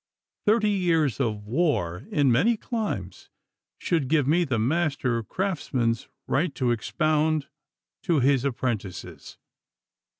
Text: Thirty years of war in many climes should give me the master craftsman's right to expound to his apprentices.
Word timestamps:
Thirty 0.47 0.71
years 0.71 1.19
of 1.19 1.45
war 1.45 2.07
in 2.09 2.31
many 2.31 2.57
climes 2.57 3.29
should 3.77 4.07
give 4.07 4.27
me 4.27 4.43
the 4.43 4.57
master 4.57 5.21
craftsman's 5.21 6.07
right 6.25 6.55
to 6.55 6.71
expound 6.71 7.49
to 8.01 8.19
his 8.19 8.43
apprentices. 8.43 9.37